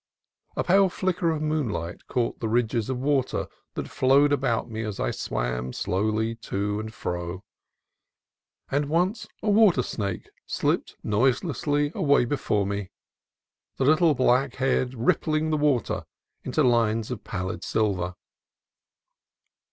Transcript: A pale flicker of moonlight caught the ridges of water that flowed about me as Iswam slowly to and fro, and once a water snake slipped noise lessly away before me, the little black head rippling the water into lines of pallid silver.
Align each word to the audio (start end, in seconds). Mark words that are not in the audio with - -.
A 0.57 0.63
pale 0.63 0.89
flicker 0.89 1.29
of 1.29 1.43
moonlight 1.43 2.07
caught 2.07 2.39
the 2.39 2.49
ridges 2.49 2.89
of 2.89 2.97
water 2.97 3.45
that 3.75 3.87
flowed 3.87 4.33
about 4.33 4.67
me 4.67 4.81
as 4.81 4.99
Iswam 4.99 5.73
slowly 5.73 6.33
to 6.37 6.79
and 6.79 6.91
fro, 6.91 7.43
and 8.71 8.89
once 8.89 9.27
a 9.43 9.49
water 9.51 9.83
snake 9.83 10.27
slipped 10.47 10.97
noise 11.03 11.41
lessly 11.43 11.91
away 11.93 12.25
before 12.25 12.65
me, 12.65 12.89
the 13.77 13.85
little 13.85 14.15
black 14.15 14.55
head 14.55 14.95
rippling 14.95 15.51
the 15.51 15.55
water 15.57 16.05
into 16.43 16.63
lines 16.63 17.11
of 17.11 17.23
pallid 17.23 17.63
silver. 17.63 18.15